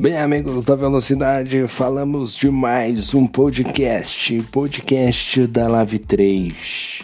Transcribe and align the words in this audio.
Bem, 0.00 0.16
amigos 0.16 0.64
da 0.64 0.74
Velocidade, 0.74 1.68
falamos 1.68 2.34
de 2.34 2.50
mais 2.50 3.12
um 3.12 3.26
podcast, 3.26 4.42
podcast 4.44 5.46
da 5.46 5.68
Live 5.68 5.98
3. 5.98 7.02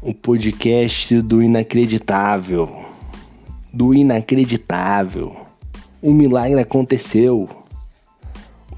Um 0.00 0.12
podcast 0.12 1.20
do 1.20 1.42
inacreditável. 1.42 2.84
Do 3.72 3.92
inacreditável. 3.92 5.34
Um 6.00 6.12
milagre 6.12 6.60
aconteceu. 6.60 7.48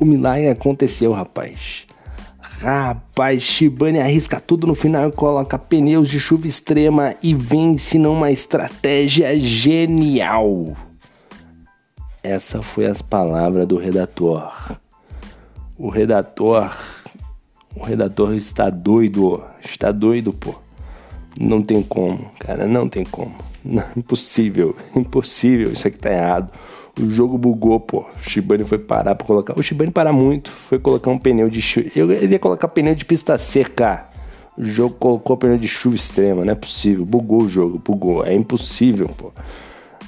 O 0.00 0.06
milagre 0.06 0.48
aconteceu, 0.48 1.12
rapaz. 1.12 1.84
Rapaz, 2.40 3.42
Shibane 3.42 4.00
arrisca 4.00 4.40
tudo 4.40 4.66
no 4.66 4.74
final 4.74 5.12
coloca 5.12 5.58
pneus 5.58 6.08
de 6.08 6.18
chuva 6.18 6.46
extrema 6.46 7.14
e 7.22 7.34
vence 7.34 7.98
numa 7.98 8.31
estratégia 8.31 9.39
genial. 9.39 10.75
Essa 12.24 12.62
foi 12.62 12.86
as 12.86 13.02
palavras 13.02 13.66
do 13.66 13.76
redator. 13.76 14.50
O 15.76 15.90
redator, 15.90 16.74
o 17.76 17.84
redator 17.84 18.32
está 18.32 18.70
doido, 18.70 19.42
está 19.62 19.92
doido, 19.92 20.32
pô. 20.32 20.54
Não 21.38 21.60
tem 21.60 21.82
como, 21.82 22.30
cara, 22.38 22.66
não 22.66 22.88
tem 22.88 23.04
como. 23.04 23.34
Não, 23.62 23.84
impossível, 23.94 24.74
impossível, 24.96 25.70
isso 25.70 25.86
aqui 25.86 25.98
tá 25.98 26.10
errado. 26.10 26.50
O 26.98 27.10
jogo 27.10 27.36
bugou, 27.36 27.78
pô. 27.78 28.06
O 28.16 28.22
Shibane 28.22 28.64
foi 28.64 28.78
parar 28.78 29.14
pra 29.14 29.26
colocar. 29.26 29.58
O 29.58 29.62
Shibane 29.62 29.90
parar 29.90 30.12
muito, 30.14 30.50
foi 30.50 30.78
colocar 30.78 31.11
um 31.11 31.18
pneu 31.18 31.50
de 31.50 31.61
chuva. 31.61 31.90
Ele 31.94 32.33
ia 32.33 32.38
colocar 32.38 32.69
pneu 32.69 32.94
de 32.94 33.05
pista 33.05 33.36
seca. 33.36 34.08
O 34.56 34.64
jogo 34.64 34.94
colocou 34.94 35.36
pneu 35.36 35.58
de 35.58 35.69
chuva 35.69 35.94
extrema, 35.94 36.42
não 36.42 36.52
é 36.52 36.55
possível. 36.55 37.05
Bugou 37.05 37.42
o 37.42 37.48
jogo, 37.50 37.78
bugou. 37.84 38.25
É 38.25 38.33
impossível, 38.33 39.11
pô. 39.14 39.30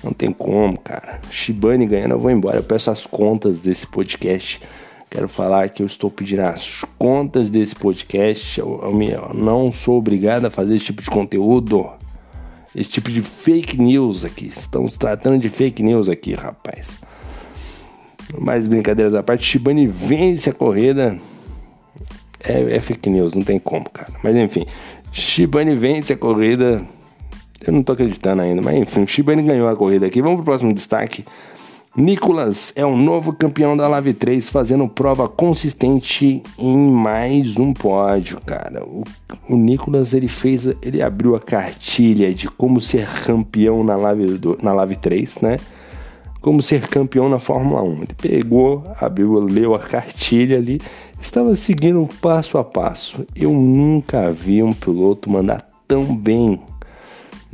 Não 0.07 0.12
tem 0.12 0.31
como, 0.31 0.79
cara. 0.79 1.19
Shibane 1.33 1.85
ganhando, 1.85 2.12
eu 2.12 2.19
vou 2.21 2.31
embora. 2.31 2.59
Eu 2.59 2.62
peço 2.62 2.93
as 2.93 3.05
contas 3.05 3.59
desse 3.59 3.89
podcast. 3.89 4.63
Quero 5.11 5.29
falar 5.29 5.69
que 5.71 5.83
eu 5.83 5.87
estou 5.87 6.09
pedindo 6.09 6.43
as 6.43 6.85
contas 6.97 7.51
desse 7.51 7.75
podcast. 7.75 8.61
Eu, 8.61 8.81
eu, 8.85 9.03
eu 9.03 9.35
não 9.35 9.73
sou 9.73 9.98
obrigado 9.98 10.45
a 10.45 10.51
fazer 10.51 10.77
esse 10.77 10.85
tipo 10.85 11.03
de 11.03 11.11
conteúdo. 11.11 11.91
Esse 12.73 12.89
tipo 12.89 13.11
de 13.11 13.21
fake 13.21 13.77
news 13.77 14.25
aqui. 14.25 14.47
Estamos 14.47 14.97
tratando 14.97 15.41
de 15.41 15.48
fake 15.48 15.83
news 15.83 16.09
aqui, 16.09 16.35
rapaz. 16.35 17.01
Mais 18.39 18.69
brincadeiras 18.69 19.13
à 19.13 19.25
parte, 19.25 19.45
Shibane 19.45 19.89
vence 19.89 20.51
a 20.51 20.53
corrida. 20.53 21.17
É, 22.45 22.77
é, 22.77 22.81
fake 22.81 23.11
news, 23.11 23.35
não 23.35 23.43
tem 23.43 23.59
como, 23.59 23.91
cara. 23.91 24.13
Mas 24.23 24.37
enfim, 24.37 24.67
Shibane 25.11 25.75
vence 25.75 26.13
a 26.13 26.17
corrida. 26.17 26.87
Eu 27.65 27.73
não 27.73 27.83
tô 27.83 27.93
acreditando 27.93 28.43
ainda, 28.43 28.61
mas 28.62 28.77
enfim, 28.77 29.03
o 29.03 29.07
Shibane 29.07 29.43
ganhou 29.43 29.69
a 29.69 29.77
corrida 29.77 30.07
aqui. 30.07 30.21
Vamos 30.21 30.37
pro 30.37 30.47
próximo 30.47 30.73
destaque. 30.75 31.25
Nicolas 31.97 32.75
é 32.77 32.85
o 32.85 32.95
novo 32.95 33.33
campeão 33.33 33.75
da 33.75 33.89
Live 33.89 34.13
3, 34.13 34.51
fazendo 34.51 34.87
prova 34.87 35.27
consistente 35.31 36.43
em 36.59 36.77
mais 36.77 37.57
um 37.57 37.73
pódio, 37.73 38.39
cara. 38.45 38.85
O, 38.85 39.03
o 39.48 39.57
Nicolas 39.57 40.13
ele 40.13 40.29
fez, 40.29 40.67
ele 40.83 41.01
abriu 41.01 41.35
a 41.35 41.41
cartilha 41.41 42.35
de 42.35 42.51
como 42.51 42.83
ser 42.83 43.09
campeão 43.25 43.83
na 43.83 43.97
Live, 43.97 44.37
do, 44.37 44.59
na 44.63 44.75
Live 44.75 44.97
3, 44.97 45.41
né? 45.41 45.57
Como 46.43 46.61
ser 46.61 46.87
campeão 46.87 47.31
na 47.31 47.39
Fórmula 47.39 47.83
1. 47.83 47.95
Ele 47.95 48.15
pegou, 48.15 48.85
abriu, 49.01 49.39
leu 49.41 49.75
a 49.75 49.79
cartilha 49.79 50.59
ali, 50.59 50.79
estava 51.19 51.55
seguindo 51.55 52.07
passo 52.20 52.59
a 52.59 52.65
passo. 52.65 53.25
Eu 53.35 53.53
nunca 53.53 54.31
vi 54.31 54.63
um 54.63 54.75
piloto 54.75 55.31
mandar 55.31 55.67
tão 55.89 56.15
bem 56.15 56.61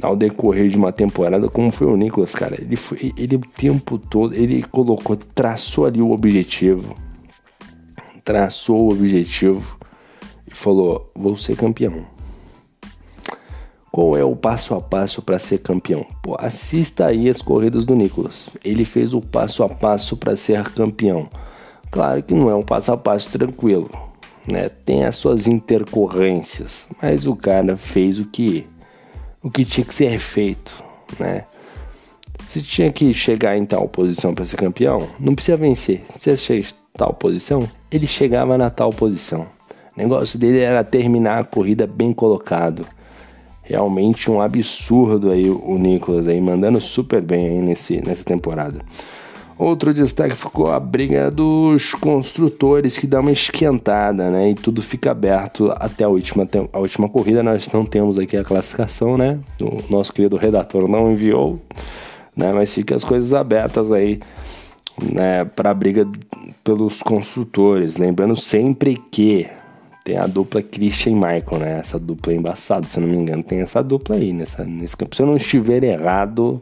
ao 0.02 0.16
decorrer 0.16 0.68
de 0.68 0.76
uma 0.76 0.92
temporada, 0.92 1.48
como 1.48 1.70
foi 1.70 1.86
o 1.86 1.96
Nicolas, 1.96 2.34
cara. 2.34 2.60
Ele 2.60 2.76
foi, 2.76 3.12
ele 3.16 3.36
o 3.36 3.40
tempo 3.40 3.98
todo, 3.98 4.34
ele 4.34 4.62
colocou, 4.64 5.16
traçou 5.16 5.86
ali 5.86 6.02
o 6.02 6.10
objetivo, 6.10 6.94
traçou 8.24 8.84
o 8.84 8.92
objetivo 8.92 9.78
e 10.50 10.54
falou: 10.54 11.10
vou 11.14 11.36
ser 11.36 11.56
campeão. 11.56 12.04
Qual 13.90 14.16
é 14.16 14.24
o 14.24 14.34
passo 14.34 14.74
a 14.74 14.80
passo 14.80 15.20
para 15.20 15.38
ser 15.38 15.58
campeão? 15.58 16.06
Pô, 16.22 16.34
assista 16.38 17.06
aí 17.06 17.28
as 17.28 17.42
corridas 17.42 17.84
do 17.84 17.94
Nicolas. 17.94 18.48
Ele 18.64 18.86
fez 18.86 19.12
o 19.12 19.20
passo 19.20 19.62
a 19.62 19.68
passo 19.68 20.16
para 20.16 20.34
ser 20.34 20.64
campeão. 20.70 21.28
Claro 21.90 22.22
que 22.22 22.32
não 22.32 22.48
é 22.48 22.54
um 22.54 22.62
passo 22.62 22.90
a 22.90 22.96
passo 22.96 23.30
tranquilo, 23.30 23.90
né? 24.48 24.70
Tem 24.70 25.04
as 25.04 25.16
suas 25.16 25.46
intercorrências, 25.46 26.88
mas 27.02 27.26
o 27.26 27.36
cara 27.36 27.76
fez 27.76 28.18
o 28.18 28.24
que 28.24 28.66
o 29.42 29.50
que 29.50 29.64
tinha 29.64 29.84
que 29.84 29.94
ser 29.94 30.18
feito, 30.18 30.72
né? 31.18 31.44
Se 32.46 32.62
tinha 32.62 32.90
que 32.92 33.12
chegar 33.14 33.56
em 33.56 33.64
tal 33.64 33.88
posição 33.88 34.34
para 34.34 34.44
ser 34.44 34.56
campeão, 34.56 35.08
não 35.18 35.34
precisa 35.34 35.56
vencer. 35.56 36.02
Se 36.08 36.12
precisa 36.12 36.36
chegar 36.36 36.68
em 36.68 36.98
tal 36.98 37.14
posição, 37.14 37.68
ele 37.90 38.06
chegava 38.06 38.58
na 38.58 38.70
tal 38.70 38.90
posição. 38.90 39.46
O 39.96 40.00
negócio 40.00 40.38
dele 40.38 40.60
era 40.60 40.82
terminar 40.82 41.40
a 41.40 41.44
corrida 41.44 41.86
bem 41.86 42.12
colocado. 42.12 42.86
Realmente 43.62 44.30
um 44.30 44.40
absurdo 44.40 45.30
aí 45.30 45.48
o 45.48 45.78
Nicolas 45.78 46.26
aí, 46.26 46.40
mandando 46.40 46.80
super 46.80 47.20
bem 47.20 47.46
aí 47.46 47.58
nesse, 47.58 48.00
nessa 48.00 48.24
temporada. 48.24 48.80
Outro 49.58 49.92
destaque 49.92 50.34
ficou 50.34 50.70
a 50.70 50.80
briga 50.80 51.30
dos 51.30 51.92
construtores 51.94 52.98
que 52.98 53.06
dá 53.06 53.20
uma 53.20 53.30
esquentada, 53.30 54.30
né? 54.30 54.50
E 54.50 54.54
tudo 54.54 54.82
fica 54.82 55.10
aberto 55.10 55.70
até 55.76 56.04
a 56.04 56.08
última, 56.08 56.48
a 56.72 56.78
última 56.78 57.08
corrida. 57.08 57.42
Nós 57.42 57.68
não 57.68 57.84
temos 57.84 58.18
aqui 58.18 58.36
a 58.36 58.44
classificação, 58.44 59.16
né? 59.16 59.38
O 59.60 59.92
nosso 59.92 60.12
querido 60.12 60.36
redator 60.36 60.88
não 60.88 61.12
enviou, 61.12 61.60
né? 62.36 62.52
Mas 62.52 62.74
fica 62.74 62.96
as 62.96 63.04
coisas 63.04 63.32
abertas 63.34 63.92
aí, 63.92 64.20
né? 65.12 65.44
Para 65.44 65.70
a 65.70 65.74
briga 65.74 66.08
pelos 66.64 67.02
construtores. 67.02 67.96
Lembrando 67.96 68.34
sempre 68.36 68.96
que 69.10 69.46
tem 70.04 70.16
a 70.16 70.26
dupla 70.26 70.62
Christian 70.62 71.12
e 71.12 71.14
Michael, 71.14 71.58
né? 71.60 71.78
Essa 71.78 71.98
dupla 71.98 72.32
é 72.32 72.36
embaçada, 72.36 72.86
se 72.86 72.98
eu 72.98 73.02
não 73.02 73.08
me 73.08 73.16
engano. 73.16 73.42
Tem 73.42 73.60
essa 73.60 73.82
dupla 73.82 74.16
aí 74.16 74.32
nessa, 74.32 74.64
nesse 74.64 74.96
campo. 74.96 75.14
Se 75.14 75.22
eu 75.22 75.26
não 75.26 75.36
estiver 75.36 75.84
errado 75.84 76.60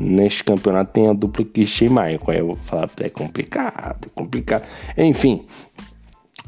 neste 0.00 0.42
campeonato 0.44 0.92
tem 0.92 1.08
a 1.08 1.12
dupla 1.12 1.44
Christian 1.44 1.86
e 1.86 1.90
Michael. 1.90 2.20
Aí 2.28 2.38
eu 2.38 2.46
vou 2.46 2.56
falar, 2.56 2.90
é 3.00 3.08
complicado, 3.08 4.06
é 4.06 4.10
complicado. 4.14 4.66
Enfim, 4.96 5.44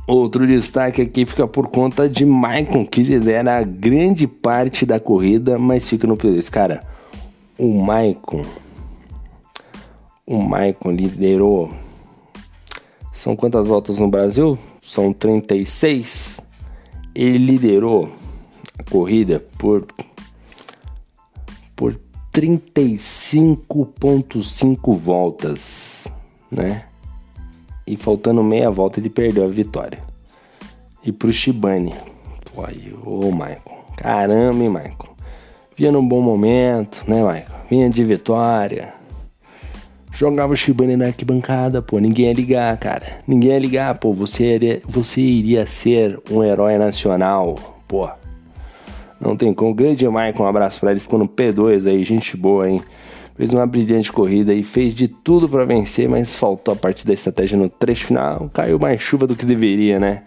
outro 0.06 0.46
destaque 0.46 1.02
aqui 1.02 1.26
fica 1.26 1.46
por 1.46 1.68
conta 1.68 2.08
de 2.08 2.24
Michael, 2.24 2.86
que 2.90 3.02
lidera 3.02 3.58
a 3.58 3.62
grande 3.62 4.26
parte 4.26 4.84
da 4.84 5.00
corrida, 5.00 5.58
mas 5.58 5.88
fica 5.88 6.06
no 6.06 6.16
P2. 6.16 6.50
Cara, 6.50 6.82
o 7.58 7.68
Michael, 7.80 8.46
o 10.26 10.42
Michael 10.42 10.96
liderou. 10.96 11.70
São 13.12 13.34
quantas 13.34 13.66
voltas 13.66 13.98
no 13.98 14.08
Brasil? 14.08 14.58
São 14.82 15.12
36. 15.12 16.40
Ele 17.14 17.38
liderou 17.38 18.10
a 18.78 18.82
corrida 18.82 19.40
por 19.58 19.86
35.5 22.36 24.94
voltas, 24.94 26.06
né? 26.50 26.84
E 27.86 27.96
faltando 27.96 28.44
meia 28.44 28.70
volta 28.70 29.00
ele 29.00 29.08
perdeu 29.08 29.44
a 29.44 29.48
vitória. 29.48 30.00
E 31.02 31.10
pro 31.10 31.32
Shibane, 31.32 31.94
foi, 32.54 32.94
ô 33.02 33.32
Michael, 33.32 33.86
caramba, 33.96 34.62
hein, 34.62 34.68
Michael. 34.68 35.16
Vinha 35.74 35.90
num 35.90 36.06
bom 36.06 36.20
momento, 36.20 37.02
né, 37.08 37.22
Michael? 37.22 37.46
Vinha 37.70 37.88
de 37.88 38.04
vitória. 38.04 38.92
Jogava 40.12 40.52
o 40.52 40.56
Shibane 40.56 40.94
na 40.94 41.06
arquibancada, 41.06 41.80
pô. 41.80 41.98
Ninguém 41.98 42.26
ia 42.26 42.34
ligar, 42.34 42.76
cara. 42.76 43.20
Ninguém 43.26 43.52
ia 43.52 43.58
ligar, 43.58 43.94
pô. 43.94 44.12
Você 44.12 44.56
iria, 44.56 44.82
você 44.84 45.22
iria 45.22 45.66
ser 45.66 46.20
um 46.30 46.44
herói 46.44 46.76
nacional, 46.76 47.54
pô. 47.88 48.06
Não 49.20 49.36
tem 49.36 49.52
como. 49.52 49.74
Grande 49.74 50.06
Michael, 50.06 50.34
um 50.38 50.46
abraço 50.46 50.80
para 50.80 50.90
ele. 50.90 51.00
Ficou 51.00 51.18
no 51.18 51.28
P2 51.28 51.88
aí, 51.88 52.02
gente 52.04 52.36
boa, 52.36 52.68
hein? 52.68 52.80
Fez 53.36 53.52
uma 53.52 53.66
brilhante 53.66 54.10
corrida 54.10 54.54
e 54.54 54.64
fez 54.64 54.94
de 54.94 55.08
tudo 55.08 55.48
para 55.48 55.64
vencer, 55.64 56.08
mas 56.08 56.34
faltou 56.34 56.72
a 56.72 56.76
parte 56.76 57.06
da 57.06 57.12
estratégia 57.12 57.58
no 57.58 57.68
trecho 57.68 58.06
final. 58.06 58.50
Caiu 58.52 58.78
mais 58.78 59.00
chuva 59.00 59.26
do 59.26 59.36
que 59.36 59.44
deveria, 59.44 60.00
né? 60.00 60.22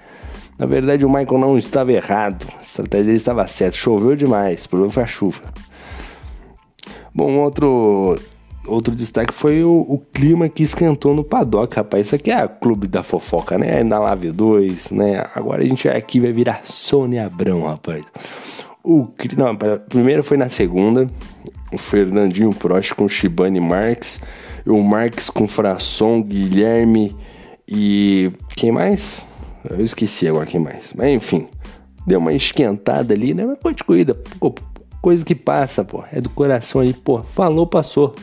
Na 0.57 0.65
verdade, 0.65 1.05
o 1.05 1.09
Michael 1.09 1.39
não 1.39 1.57
estava 1.57 1.91
errado. 1.91 2.45
A 2.57 2.61
estratégia 2.61 3.05
dele 3.05 3.17
estava 3.17 3.47
certa. 3.47 3.77
Choveu 3.77 4.15
demais. 4.15 4.65
O 4.65 4.69
problema 4.69 4.91
foi 4.91 5.03
a 5.03 5.07
chuva. 5.07 5.41
Bom, 7.15 7.37
outro 7.39 8.17
outro 8.67 8.95
destaque 8.95 9.33
foi 9.33 9.63
o, 9.63 9.85
o, 9.87 9.97
clima 10.13 10.47
que 10.47 10.61
esquentou 10.61 11.15
no 11.15 11.23
paddock, 11.23 11.75
rapaz. 11.75 12.07
Isso 12.07 12.15
aqui 12.15 12.29
é 12.29 12.45
o 12.45 12.49
clube 12.49 12.87
da 12.87 13.01
fofoca, 13.01 13.57
né? 13.57 13.83
Na 13.83 13.99
Lave 13.99 14.31
2, 14.31 14.91
né? 14.91 15.23
Agora 15.33 15.63
a 15.63 15.65
gente 15.65 15.87
aqui 15.89 16.19
vai 16.19 16.31
virar 16.31 16.61
Sônia 16.63 17.25
Abrão, 17.25 17.63
rapaz. 17.63 18.03
O, 18.83 19.07
não, 19.37 19.55
primeiro 19.89 20.23
foi 20.23 20.37
na 20.37 20.49
segunda, 20.49 21.07
o 21.71 21.77
Fernandinho 21.77 22.53
Prost 22.53 22.93
com 22.93 23.07
Shibane 23.07 23.59
Marques, 23.59 24.21
o 24.65 24.81
Marques 24.81 25.29
com 25.29 25.47
Frasson, 25.47 26.21
Guilherme 26.21 27.15
e 27.67 28.31
quem 28.55 28.71
mais? 28.71 29.23
Eu 29.69 29.83
esqueci 29.83 30.27
agora 30.27 30.45
quem 30.45 30.59
mais. 30.59 30.93
Mas 30.95 31.09
enfim, 31.09 31.47
deu 32.07 32.19
uma 32.19 32.33
esquentada 32.33 33.13
ali, 33.13 33.33
né? 33.33 33.45
Mas 33.45 33.59
pode 33.59 33.83
corrida, 33.83 34.15
pô, 34.39 34.55
coisa 35.01 35.25
que 35.25 35.35
passa, 35.35 35.83
pô, 35.83 36.03
é 36.11 36.21
do 36.21 36.29
coração 36.29 36.81
aí, 36.81 36.93
pô, 36.93 37.21
falou, 37.21 37.67
passou, 37.67 38.15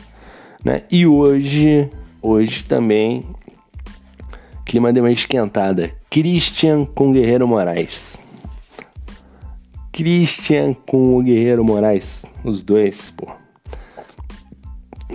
né? 0.65 0.83
E 0.91 1.05
hoje, 1.05 1.89
hoje 2.21 2.63
também 2.63 3.23
clima 4.67 4.91
deu 4.91 5.03
uma 5.03 5.11
esquentada. 5.11 5.91
Christian 6.09 6.85
com 6.85 7.13
Guerreiro 7.13 7.47
Moraes. 7.47 8.17
Christian 9.97 10.75
com 10.85 11.17
o 11.17 11.23
Guerreiro 11.23 11.65
Moraes. 11.65 12.23
Os 12.43 12.61
dois, 12.61 13.09
pô. 13.09 13.25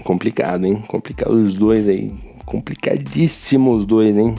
Complicado, 0.03 0.67
hein? 0.67 0.83
Complicado 0.89 1.31
os 1.35 1.55
dois 1.55 1.89
aí. 1.89 2.13
Complicadíssimo 2.45 3.77
os 3.77 3.85
dois, 3.85 4.17
hein? 4.17 4.35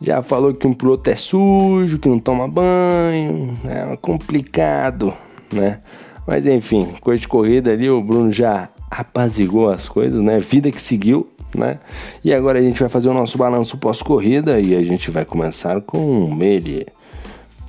Já 0.00 0.22
falou 0.22 0.54
que 0.54 0.66
um 0.66 0.72
piloto 0.72 1.10
é 1.10 1.14
sujo, 1.14 1.98
que 1.98 2.08
não 2.08 2.18
toma 2.18 2.48
banho. 2.48 3.54
É 3.66 3.94
complicado, 3.98 5.12
né? 5.52 5.80
Mas 6.26 6.46
enfim, 6.46 6.94
coisa 7.02 7.20
de 7.20 7.28
corrida 7.28 7.70
ali, 7.70 7.90
o 7.90 8.02
Bruno 8.02 8.32
já 8.32 8.70
apazigou 8.90 9.68
as 9.68 9.86
coisas, 9.86 10.22
né? 10.22 10.40
Vida 10.40 10.70
que 10.70 10.80
seguiu, 10.80 11.28
né? 11.54 11.80
E 12.24 12.32
agora 12.32 12.58
a 12.58 12.62
gente 12.62 12.80
vai 12.80 12.88
fazer 12.88 13.10
o 13.10 13.14
nosso 13.14 13.36
balanço 13.36 13.76
pós-corrida 13.76 14.58
e 14.58 14.74
a 14.74 14.82
gente 14.82 15.10
vai 15.10 15.26
começar 15.26 15.82
com 15.82 16.34
ele. 16.40 16.86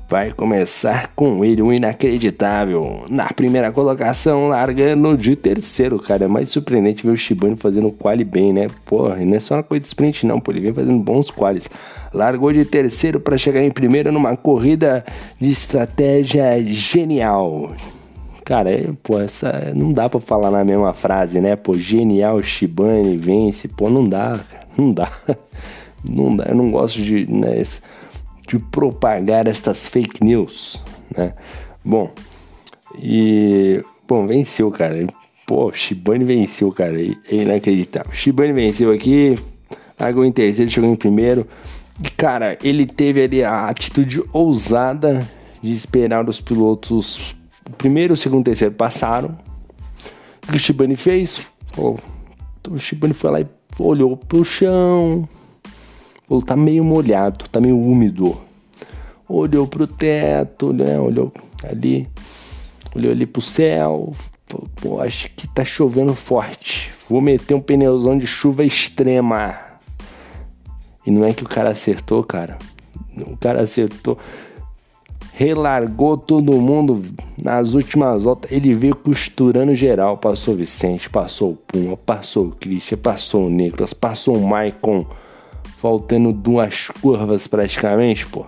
Vai 0.07 0.31
começar 0.31 1.11
com 1.15 1.43
ele, 1.43 1.63
um 1.63 1.73
inacreditável. 1.73 3.05
Na 3.09 3.25
primeira 3.29 3.71
colocação, 3.71 4.49
largando 4.49 5.17
de 5.17 5.35
terceiro, 5.35 5.99
cara. 5.99 6.25
É 6.25 6.27
mais 6.27 6.49
surpreendente 6.49 7.03
ver 7.03 7.11
o 7.11 7.17
Shibane 7.17 7.55
fazendo 7.55 7.91
quali 7.91 8.23
bem, 8.23 8.53
né? 8.53 8.67
Porra, 8.85 9.15
não 9.15 9.35
é 9.35 9.39
só 9.39 9.55
uma 9.55 9.63
coisa 9.63 9.81
de 9.81 9.87
sprint, 9.87 10.27
não, 10.27 10.39
pô. 10.39 10.51
Ele 10.51 10.61
vem 10.61 10.73
fazendo 10.73 11.01
bons 11.01 11.31
qualis. 11.31 11.67
Largou 12.13 12.53
de 12.53 12.63
terceiro 12.65 13.19
para 13.19 13.35
chegar 13.35 13.63
em 13.63 13.71
primeiro 13.71 14.11
numa 14.11 14.37
corrida 14.37 15.03
de 15.39 15.49
estratégia 15.49 16.63
genial. 16.67 17.73
Cara, 18.45 18.69
é, 18.69 18.87
pô, 19.01 19.19
essa 19.19 19.73
não 19.75 19.91
dá 19.91 20.07
para 20.07 20.19
falar 20.19 20.51
na 20.51 20.63
mesma 20.63 20.93
frase, 20.93 21.41
né? 21.41 21.55
Pô, 21.55 21.75
genial, 21.75 22.43
Shibane 22.43 23.17
vence. 23.17 23.67
Pô, 23.67 23.89
não 23.89 24.07
dá, 24.07 24.39
não 24.77 24.91
dá. 24.91 25.11
Não 26.07 26.35
dá, 26.35 26.45
eu 26.49 26.55
não 26.55 26.69
gosto 26.69 27.01
de, 27.01 27.25
né, 27.25 27.59
de 28.47 28.59
propagar 28.59 29.47
estas 29.47 29.87
fake 29.87 30.23
news, 30.23 30.79
né? 31.15 31.33
Bom, 31.83 32.11
e 32.97 33.83
bom, 34.07 34.25
venceu, 34.27 34.71
cara. 34.71 35.07
Pô, 35.45 35.71
Shibane 35.71 36.23
venceu, 36.23 36.71
cara. 36.71 36.99
É 36.99 37.35
inacreditável. 37.35 38.11
Shibane 38.11 38.53
venceu 38.53 38.91
aqui, 38.91 39.37
largou 39.99 40.25
em 40.25 40.31
terceiro, 40.31 40.71
chegou 40.71 40.89
em 40.89 40.95
primeiro. 40.95 41.47
E, 42.03 42.09
cara, 42.09 42.57
ele 42.63 42.85
teve 42.85 43.23
ali 43.23 43.43
a 43.43 43.67
atitude 43.67 44.23
ousada 44.33 45.25
de 45.61 45.71
esperar 45.71 46.27
os 46.27 46.41
pilotos 46.41 47.35
primeiro, 47.77 48.15
segundo 48.15 48.45
terceiro 48.45 48.73
passaram. 48.73 49.37
O 50.47 50.51
que 50.51 50.57
o 50.57 50.59
Shibane 50.59 50.95
fez? 50.95 51.47
Oh, 51.77 51.97
o 52.69 52.77
Shibane 52.77 53.13
foi 53.13 53.31
lá 53.31 53.41
e 53.41 53.47
olhou 53.79 54.15
pro 54.17 54.43
chão. 54.43 55.27
Falou, 56.27 56.41
tá 56.43 56.55
meio 56.55 56.83
molhado, 56.83 57.45
tá 57.49 57.59
meio 57.59 57.77
úmido. 57.77 58.37
Olhou 59.27 59.67
pro 59.67 59.87
teto, 59.87 60.73
né? 60.73 60.99
Olhou 60.99 61.31
ali. 61.63 62.07
Olhou 62.95 63.11
ali 63.11 63.25
pro 63.25 63.41
céu. 63.41 64.13
Pô, 64.75 65.01
acho 65.01 65.29
que 65.35 65.47
tá 65.47 65.63
chovendo 65.63 66.13
forte. 66.13 66.91
Vou 67.09 67.21
meter 67.21 67.53
um 67.53 67.61
pneuzão 67.61 68.17
de 68.17 68.25
chuva 68.25 68.63
extrema. 68.63 69.57
E 71.05 71.11
não 71.11 71.25
é 71.25 71.33
que 71.33 71.43
o 71.43 71.49
cara 71.49 71.69
acertou, 71.69 72.23
cara. 72.23 72.57
O 73.17 73.37
cara 73.37 73.61
acertou 73.61 74.17
relargou 75.35 76.17
todo 76.17 76.53
mundo 76.53 77.01
nas 77.43 77.73
últimas 77.73 78.23
voltas. 78.23 78.49
Ele 78.51 78.73
veio 78.73 78.95
costurando 78.95 79.75
geral. 79.75 80.17
Passou 80.17 80.53
o 80.53 80.57
Vicente, 80.57 81.09
passou 81.09 81.51
o 81.51 81.55
Puma, 81.55 81.97
passou 81.97 82.47
o 82.47 82.51
Christian, 82.51 82.97
passou 82.97 83.45
o 83.45 83.49
Nicolas, 83.49 83.93
passou 83.93 84.37
o 84.37 84.47
Maicon. 84.47 85.05
Faltando 85.85 86.33
duas 86.33 86.87
curvas 86.99 87.45
praticamente, 87.45 88.25
pô. 88.25 88.43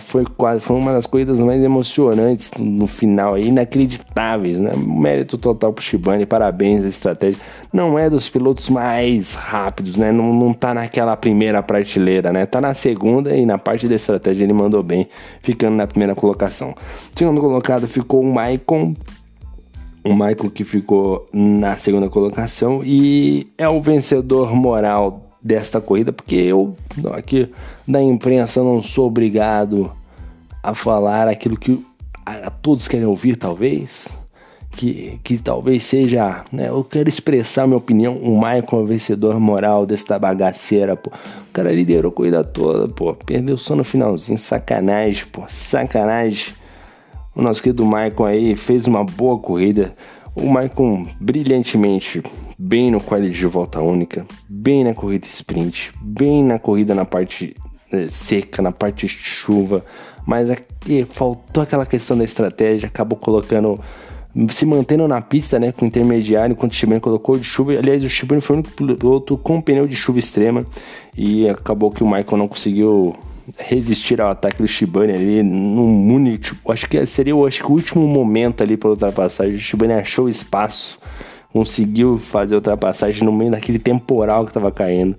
Foi 0.00 0.26
quase 0.36 0.60
foi 0.60 0.76
uma 0.76 0.92
das 0.92 1.06
corridas 1.06 1.40
mais 1.40 1.62
emocionantes 1.62 2.50
no 2.58 2.86
final, 2.86 3.38
inacreditáveis, 3.38 4.60
né? 4.60 4.72
Mérito 4.76 5.38
total 5.38 5.72
pro 5.72 5.82
Shibane, 5.82 6.26
parabéns 6.26 6.84
a 6.84 6.88
estratégia. 6.88 7.40
Não 7.72 7.98
é 7.98 8.10
dos 8.10 8.28
pilotos 8.28 8.68
mais 8.68 9.34
rápidos, 9.34 9.96
né? 9.96 10.12
Não, 10.12 10.34
não 10.34 10.52
tá 10.52 10.74
naquela 10.74 11.16
primeira 11.16 11.62
prateleira, 11.62 12.30
né? 12.30 12.44
Tá 12.44 12.60
na 12.60 12.74
segunda 12.74 13.34
e 13.34 13.46
na 13.46 13.56
parte 13.56 13.88
da 13.88 13.94
estratégia 13.94 14.44
ele 14.44 14.52
mandou 14.52 14.82
bem, 14.82 15.08
ficando 15.40 15.76
na 15.76 15.86
primeira 15.86 16.14
colocação. 16.14 16.74
Segundo 17.14 17.40
colocado 17.40 17.88
ficou 17.88 18.20
o 18.20 18.30
Maicon, 18.30 18.94
o 20.04 20.10
Michael 20.10 20.50
que 20.52 20.62
ficou 20.62 21.26
na 21.32 21.74
segunda 21.76 22.10
colocação 22.10 22.82
e 22.84 23.50
é 23.56 23.66
o 23.66 23.80
vencedor 23.80 24.54
moral 24.54 25.29
desta 25.42 25.80
corrida, 25.80 26.12
porque 26.12 26.34
eu 26.34 26.76
aqui 27.12 27.48
da 27.86 28.02
imprensa 28.02 28.62
não 28.62 28.82
sou 28.82 29.06
obrigado 29.06 29.92
a 30.62 30.74
falar 30.74 31.28
aquilo 31.28 31.56
que 31.56 31.84
a, 32.24 32.48
a 32.48 32.50
todos 32.50 32.86
querem 32.86 33.06
ouvir, 33.06 33.36
talvez. 33.36 34.08
Que, 34.72 35.18
que 35.24 35.36
talvez 35.36 35.82
seja, 35.82 36.44
né? 36.52 36.68
Eu 36.68 36.84
quero 36.84 37.08
expressar 37.08 37.66
minha 37.66 37.76
opinião. 37.76 38.16
O 38.16 38.38
Maicon 38.38 38.78
é 38.78 38.82
o 38.82 38.86
vencedor 38.86 39.38
moral 39.40 39.84
desta 39.84 40.16
bagaceira, 40.16 40.96
pô. 40.96 41.10
O 41.10 41.52
cara 41.52 41.72
liderou 41.72 42.12
a 42.12 42.14
corrida 42.14 42.44
toda, 42.44 42.86
pô. 42.86 43.12
Perdeu 43.12 43.58
só 43.58 43.74
no 43.74 43.82
finalzinho. 43.82 44.38
Sacanagem, 44.38 45.26
pô. 45.26 45.42
Sacanagem. 45.48 46.54
O 47.34 47.42
nosso 47.42 47.60
querido 47.60 47.84
Maicon 47.84 48.24
aí 48.24 48.54
fez 48.54 48.86
uma 48.86 49.02
boa 49.02 49.38
corrida. 49.38 49.92
O 50.34 50.46
Maicon 50.48 51.06
brilhantemente 51.20 52.22
bem 52.58 52.90
no 52.90 53.00
quali 53.00 53.30
de 53.30 53.46
volta 53.46 53.80
única, 53.80 54.24
bem 54.48 54.84
na 54.84 54.94
corrida 54.94 55.26
sprint, 55.26 55.92
bem 56.00 56.44
na 56.44 56.58
corrida 56.58 56.94
na 56.94 57.04
parte 57.04 57.56
eh, 57.92 58.06
seca, 58.06 58.62
na 58.62 58.70
parte 58.70 59.06
de 59.06 59.12
chuva, 59.12 59.84
mas 60.26 60.50
aqui 60.50 61.04
faltou 61.04 61.62
aquela 61.62 61.84
questão 61.84 62.16
da 62.16 62.24
estratégia, 62.24 62.86
acabou 62.86 63.18
colocando 63.18 63.80
se 64.50 64.64
mantendo 64.64 65.08
na 65.08 65.20
pista, 65.20 65.58
né, 65.58 65.72
com 65.72 65.84
intermediário, 65.84 66.52
enquanto 66.52 66.72
o 66.72 66.74
Shibane 66.74 67.00
colocou 67.00 67.36
de 67.36 67.44
chuva. 67.44 67.72
Aliás, 67.72 68.04
o 68.04 68.08
Shibane 68.08 68.40
foi 68.40 68.56
o 68.56 68.58
único 68.60 68.74
piloto 68.74 69.36
com 69.36 69.60
pneu 69.60 69.88
de 69.88 69.96
chuva 69.96 70.20
extrema 70.20 70.64
e 71.16 71.48
acabou 71.48 71.90
que 71.90 72.04
o 72.04 72.06
Michael 72.06 72.36
não 72.36 72.46
conseguiu 72.46 73.12
resistir 73.58 74.20
ao 74.20 74.30
ataque 74.30 74.58
do 74.58 74.68
Shibane 74.68 75.12
ali 75.12 75.42
no. 75.42 76.38
Tipo, 76.38 76.72
acho 76.72 76.88
que 76.88 77.04
seria 77.06 77.34
acho 77.46 77.62
que 77.62 77.70
o 77.70 77.74
último 77.74 78.06
momento 78.06 78.62
ali 78.62 78.76
para 78.76 78.90
ultrapassagem. 78.90 79.54
O 79.54 79.58
Shibane 79.58 79.92
achou 79.92 80.28
espaço, 80.28 80.98
conseguiu 81.52 82.18
fazer 82.18 82.54
a 82.54 82.58
ultrapassagem 82.58 83.24
no 83.24 83.32
meio 83.32 83.50
daquele 83.50 83.78
temporal 83.78 84.44
que 84.44 84.50
estava 84.50 84.70
caindo 84.70 85.16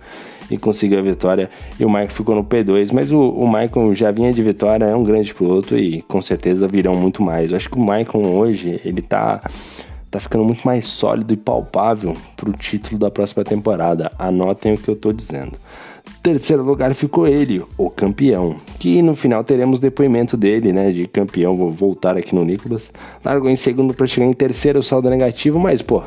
e 0.50 0.58
conseguiu 0.58 1.00
a 1.00 1.02
vitória. 1.02 1.50
E 1.80 1.86
o 1.86 1.90
Michael 1.90 2.10
ficou 2.10 2.36
no 2.36 2.44
P2. 2.44 2.92
Mas 2.94 3.12
o, 3.12 3.30
o 3.30 3.48
Michael 3.48 3.96
já 3.96 4.12
vinha 4.12 4.34
de 4.34 4.44
vitória, 4.44 4.86
é 4.86 4.96
um 4.96 5.04
grande 5.04 5.34
piloto 5.34 5.78
e 5.78 6.02
com 6.04 6.22
certeza 6.22 6.68
virão 6.68 6.94
muito 6.94 7.24
mais. 7.24 7.52
Eu 7.52 7.58
acho 7.58 7.70
que 7.70 7.78
o 7.78 7.82
Michael 7.82 8.26
hoje 8.26 8.82
ele 8.84 9.02
tá 9.02 9.42
tá 10.12 10.20
ficando 10.20 10.44
muito 10.44 10.66
mais 10.66 10.86
sólido 10.88 11.34
e 11.34 11.38
palpável 11.38 12.14
para 12.36 12.50
o 12.50 12.52
título 12.52 13.00
da 13.00 13.10
próxima 13.10 13.46
temporada. 13.46 14.12
Anotem 14.20 14.74
o 14.74 14.78
que 14.78 14.90
eu 14.90 14.94
estou 14.94 15.14
dizendo. 15.14 15.54
Terceiro 16.22 16.62
lugar 16.62 16.94
ficou 16.94 17.28
ele, 17.28 17.66
o 17.76 17.90
campeão, 17.90 18.58
que 18.78 19.02
no 19.02 19.16
final 19.16 19.44
teremos 19.44 19.80
depoimento 19.80 20.38
dele, 20.38 20.72
né, 20.72 20.92
de 20.92 21.08
campeão. 21.08 21.58
Vou 21.58 21.72
voltar 21.72 22.16
aqui 22.16 22.36
no 22.36 22.46
Nicolas. 22.46 22.94
Largou 23.26 23.50
em 23.50 23.56
segundo 23.56 23.92
para 23.92 24.06
chegar 24.06 24.28
em 24.28 24.34
terceiro, 24.34 24.84
saldo 24.84 25.10
negativo, 25.10 25.58
mas 25.58 25.82
pô, 25.82 26.04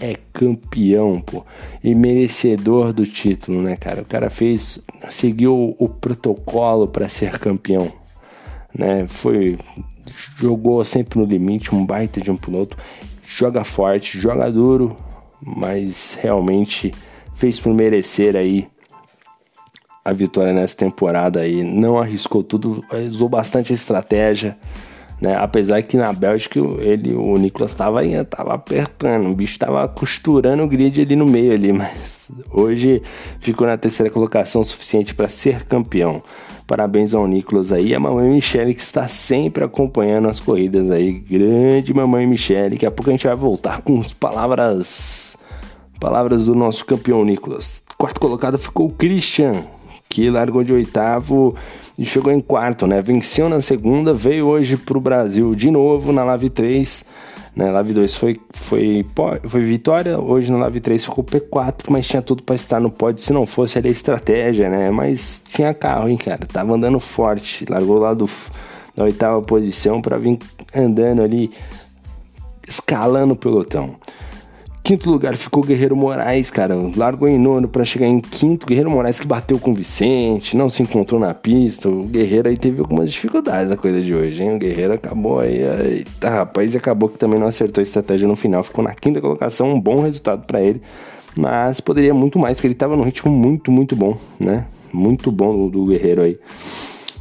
é 0.00 0.14
campeão, 0.32 1.20
pô, 1.20 1.44
e 1.84 1.94
merecedor 1.94 2.94
do 2.94 3.04
título, 3.04 3.60
né, 3.60 3.76
cara? 3.76 4.00
O 4.00 4.06
cara 4.06 4.30
fez, 4.30 4.80
seguiu 5.10 5.76
o 5.78 5.86
protocolo 5.86 6.88
para 6.88 7.08
ser 7.10 7.38
campeão, 7.38 7.92
né? 8.74 9.06
Foi 9.06 9.58
jogou 10.38 10.82
sempre 10.84 11.18
no 11.18 11.26
limite, 11.26 11.74
um 11.74 11.84
baita 11.84 12.22
de 12.22 12.30
um 12.30 12.36
piloto, 12.36 12.74
joga 13.26 13.62
forte, 13.64 14.18
joga 14.18 14.50
duro, 14.50 14.96
mas 15.42 16.18
realmente 16.20 16.90
fez 17.34 17.60
por 17.60 17.74
merecer 17.74 18.34
aí 18.34 18.66
a 20.08 20.12
vitória 20.12 20.52
nessa 20.52 20.76
temporada 20.76 21.40
aí. 21.40 21.62
Não 21.62 21.98
arriscou 21.98 22.42
tudo, 22.42 22.84
usou 23.08 23.28
bastante 23.28 23.72
estratégia, 23.72 24.56
né? 25.20 25.36
Apesar 25.36 25.82
que 25.82 25.96
na 25.96 26.12
Bélgica 26.12 26.58
ele, 26.80 27.14
o 27.14 27.36
Nicolas 27.36 27.72
estava 27.72 28.00
tava 28.24 28.54
apertando, 28.54 29.28
o 29.28 29.34
bicho 29.34 29.52
estava 29.52 29.86
costurando 29.88 30.62
o 30.62 30.68
grid 30.68 31.00
ali 31.00 31.16
no 31.16 31.26
meio 31.26 31.52
ali, 31.52 31.72
mas 31.74 32.30
hoje 32.50 33.02
ficou 33.40 33.66
na 33.66 33.76
terceira 33.76 34.10
colocação 34.10 34.62
suficiente 34.64 35.14
para 35.14 35.28
ser 35.28 35.64
campeão. 35.64 36.22
Parabéns 36.66 37.14
ao 37.14 37.26
Nicolas 37.26 37.72
aí, 37.72 37.94
a 37.94 38.00
mamãe 38.00 38.28
Michele 38.28 38.74
que 38.74 38.82
está 38.82 39.08
sempre 39.08 39.64
acompanhando 39.64 40.28
as 40.28 40.38
corridas 40.38 40.90
aí. 40.90 41.12
Grande 41.12 41.94
mamãe 41.94 42.26
Michele. 42.26 42.70
Daqui 42.70 42.84
a 42.84 42.90
pouco 42.90 43.08
a 43.08 43.12
gente 43.12 43.26
vai 43.26 43.34
voltar 43.34 43.80
com 43.80 43.98
as 44.00 44.12
palavras 44.12 45.36
palavras 45.98 46.44
do 46.44 46.54
nosso 46.54 46.84
campeão 46.84 47.24
Nicolas. 47.24 47.82
Quarto 47.96 48.20
colocado 48.20 48.58
ficou 48.58 48.86
o 48.86 48.92
Christian 48.92 49.52
que 50.08 50.30
largou 50.30 50.64
de 50.64 50.72
oitavo 50.72 51.54
e 51.98 52.06
chegou 52.06 52.32
em 52.32 52.40
quarto, 52.40 52.86
né? 52.86 53.02
Venceu 53.02 53.48
na 53.48 53.60
segunda, 53.60 54.14
veio 54.14 54.46
hoje 54.46 54.76
para 54.76 54.96
o 54.96 55.00
Brasil 55.00 55.54
de 55.54 55.70
novo 55.70 56.12
na 56.12 56.24
Lave 56.24 56.48
3. 56.48 57.04
Né? 57.58 57.72
Live 57.72 57.92
2 57.92 58.14
foi, 58.14 58.40
foi, 58.52 59.04
foi 59.42 59.60
vitória, 59.62 60.16
hoje 60.16 60.48
no 60.52 60.58
Live 60.58 60.78
3 60.78 61.04
ficou 61.04 61.24
P4, 61.24 61.86
mas 61.90 62.06
tinha 62.06 62.22
tudo 62.22 62.40
para 62.44 62.54
estar 62.54 62.78
no 62.78 62.88
pódio 62.88 63.20
se 63.20 63.32
não 63.32 63.46
fosse 63.46 63.76
ali 63.76 63.88
a 63.88 63.90
estratégia, 63.90 64.70
né? 64.70 64.92
Mas 64.92 65.42
tinha 65.52 65.74
carro, 65.74 66.08
hein, 66.08 66.16
cara? 66.16 66.46
Tava 66.46 66.74
andando 66.74 67.00
forte, 67.00 67.66
largou 67.68 67.98
lá 67.98 68.14
do, 68.14 68.30
da 68.94 69.02
oitava 69.02 69.42
posição 69.42 70.00
para 70.00 70.16
vir 70.18 70.38
andando 70.72 71.20
ali, 71.20 71.50
escalando 72.64 73.32
o 73.32 73.36
pelotão. 73.36 73.96
Quinto 74.88 75.10
lugar 75.10 75.36
ficou 75.36 75.62
Guerreiro 75.62 75.94
Moraes, 75.94 76.50
cara. 76.50 76.74
Largou 76.96 77.28
em 77.28 77.38
nono 77.38 77.68
para 77.68 77.84
chegar 77.84 78.06
em 78.06 78.20
quinto. 78.20 78.64
Guerreiro 78.64 78.90
Moraes 78.90 79.20
que 79.20 79.26
bateu 79.26 79.58
com 79.58 79.72
o 79.72 79.74
Vicente, 79.74 80.56
não 80.56 80.70
se 80.70 80.82
encontrou 80.82 81.20
na 81.20 81.34
pista. 81.34 81.90
O 81.90 82.04
Guerreiro 82.04 82.48
aí 82.48 82.56
teve 82.56 82.80
algumas 82.80 83.12
dificuldades 83.12 83.68
na 83.68 83.76
coisa 83.76 84.00
de 84.00 84.14
hoje, 84.14 84.42
hein? 84.42 84.56
O 84.56 84.58
Guerreiro 84.58 84.94
acabou 84.94 85.40
aí. 85.40 85.58
Eita, 85.60 86.30
rapaz, 86.30 86.72
e 86.72 86.78
acabou 86.78 87.10
que 87.10 87.18
também 87.18 87.38
não 87.38 87.48
acertou 87.48 87.82
a 87.82 87.84
estratégia 87.84 88.26
no 88.26 88.34
final. 88.34 88.64
Ficou 88.64 88.82
na 88.82 88.94
quinta 88.94 89.20
colocação, 89.20 89.74
um 89.74 89.78
bom 89.78 90.00
resultado 90.00 90.46
para 90.46 90.62
ele. 90.62 90.80
Mas 91.36 91.82
poderia 91.82 92.14
muito 92.14 92.38
mais, 92.38 92.56
porque 92.56 92.68
ele 92.68 92.74
tava 92.74 92.96
num 92.96 93.04
ritmo 93.04 93.30
muito, 93.30 93.70
muito 93.70 93.94
bom, 93.94 94.16
né? 94.40 94.64
Muito 94.90 95.30
bom 95.30 95.68
do, 95.68 95.84
Guerreiro 95.84 96.22
aí. 96.22 96.38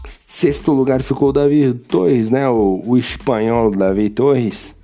Sexto 0.05 0.71
lugar 0.71 1.01
ficou 1.01 1.31
o 1.31 1.33
Davi 1.33 1.73
Torres, 1.73 2.31
né? 2.31 2.47
O, 2.47 2.81
o 2.85 2.97
espanhol 2.97 3.71
Davi 3.71 4.09
Torres 4.09 4.76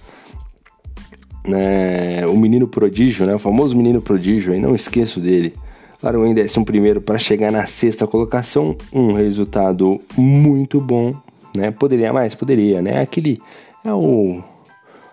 né, 1.48 2.26
o 2.28 2.38
menino 2.38 2.68
prodígio, 2.68 3.26
né, 3.26 3.36
o 3.36 3.40
famoso 3.40 3.76
menino 3.76 4.02
prodígio, 4.02 4.54
aí 4.54 4.60
não 4.60 4.76
esqueço 4.76 5.20
dele. 5.20 5.54
Largou 6.02 6.26
em 6.26 6.34
décimo 6.34 6.66
primeiro 6.66 7.00
para 7.00 7.18
chegar 7.18 7.52
na 7.52 7.66
sexta 7.66 8.06
colocação, 8.06 8.76
um 8.92 9.14
resultado 9.14 10.02
muito 10.18 10.82
bom, 10.82 11.16
né? 11.56 11.72
Poderia 11.72 12.12
mais, 12.12 12.36
poderia, 12.36 12.82
né? 12.82 13.02
Aquele 13.02 13.42
é 13.86 13.94
o 13.94 14.42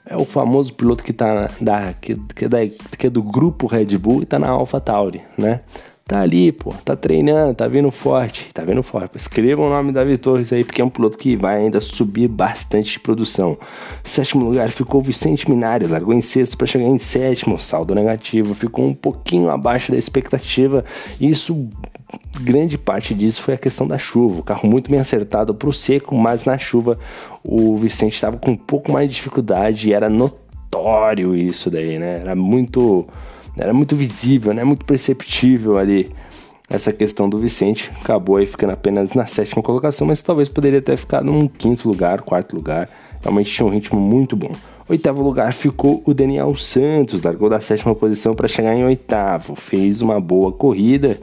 é 0.04 0.16
o 0.16 0.24
famoso 0.24 0.74
piloto 0.74 1.04
que 1.04 1.12
tá 1.12 1.48
da 1.60 1.92
que, 1.92 2.16
que, 2.34 2.46
é 2.46 2.48
da, 2.48 2.58
que 2.66 3.06
é 3.06 3.10
do 3.10 3.22
grupo 3.22 3.68
Red 3.68 3.96
Bull 3.96 4.22
e 4.22 4.26
tá 4.26 4.40
na 4.40 4.48
Alpha 4.48 4.80
Tauri, 4.80 5.22
né? 5.38 5.60
Tá 6.10 6.22
ali, 6.22 6.50
pô, 6.50 6.74
tá 6.84 6.96
treinando, 6.96 7.54
tá 7.54 7.68
vindo 7.68 7.88
forte, 7.88 8.50
tá 8.52 8.64
vindo 8.64 8.82
forte. 8.82 9.16
Escreva 9.16 9.62
o 9.62 9.70
nome 9.70 9.92
da 9.92 10.02
Torres 10.18 10.52
aí, 10.52 10.64
porque 10.64 10.82
é 10.82 10.84
um 10.84 10.88
piloto 10.88 11.16
que 11.16 11.36
vai 11.36 11.58
ainda 11.58 11.78
subir 11.78 12.26
bastante 12.26 12.94
de 12.94 12.98
produção. 12.98 13.56
Sétimo 14.02 14.44
lugar 14.44 14.72
ficou 14.72 15.00
Vicente 15.00 15.48
Minari, 15.48 15.86
largou 15.86 16.12
em 16.12 16.20
sexto 16.20 16.58
para 16.58 16.66
chegar 16.66 16.86
em 16.86 16.98
sétimo, 16.98 17.60
saldo 17.60 17.94
negativo, 17.94 18.56
ficou 18.56 18.86
um 18.86 18.92
pouquinho 18.92 19.50
abaixo 19.50 19.92
da 19.92 19.98
expectativa. 19.98 20.84
Isso, 21.20 21.68
grande 22.40 22.76
parte 22.76 23.14
disso 23.14 23.42
foi 23.42 23.54
a 23.54 23.58
questão 23.58 23.86
da 23.86 23.96
chuva. 23.96 24.40
O 24.40 24.42
carro 24.42 24.68
muito 24.68 24.90
bem 24.90 24.98
acertado 24.98 25.54
pro 25.54 25.72
seco, 25.72 26.16
mas 26.16 26.44
na 26.44 26.58
chuva 26.58 26.98
o 27.44 27.76
Vicente 27.76 28.14
estava 28.14 28.36
com 28.36 28.50
um 28.50 28.56
pouco 28.56 28.90
mais 28.90 29.08
de 29.08 29.14
dificuldade 29.14 29.88
e 29.88 29.92
era 29.92 30.08
notório 30.08 31.36
isso 31.36 31.70
daí, 31.70 32.00
né? 32.00 32.18
Era 32.18 32.34
muito 32.34 33.06
era 33.60 33.74
muito 33.74 33.94
visível, 33.94 34.54
né? 34.54 34.64
Muito 34.64 34.84
perceptível 34.84 35.76
ali 35.76 36.10
essa 36.68 36.92
questão 36.92 37.28
do 37.28 37.36
Vicente. 37.36 37.90
Acabou 38.00 38.36
aí 38.36 38.46
ficando 38.46 38.72
apenas 38.72 39.12
na 39.12 39.26
sétima 39.26 39.62
colocação, 39.62 40.06
mas 40.06 40.22
talvez 40.22 40.48
poderia 40.48 40.80
ter 40.80 40.96
ficado 40.96 41.26
num 41.26 41.46
quinto 41.46 41.86
lugar, 41.86 42.22
quarto 42.22 42.56
lugar. 42.56 42.88
Realmente 43.20 43.52
tinha 43.52 43.66
um 43.66 43.70
ritmo 43.70 44.00
muito 44.00 44.34
bom. 44.34 44.52
Oitavo 44.88 45.22
lugar 45.22 45.52
ficou 45.52 46.02
o 46.06 46.14
Daniel 46.14 46.56
Santos, 46.56 47.22
largou 47.22 47.50
da 47.50 47.60
sétima 47.60 47.94
posição 47.94 48.34
para 48.34 48.48
chegar 48.48 48.74
em 48.74 48.84
oitavo. 48.84 49.54
Fez 49.54 50.00
uma 50.00 50.18
boa 50.20 50.50
corrida, 50.50 51.20